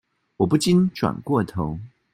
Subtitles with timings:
[0.37, 1.77] 我不禁轉過頭